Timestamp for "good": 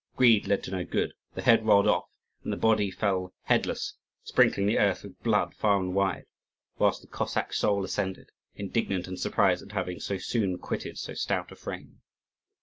0.83-1.13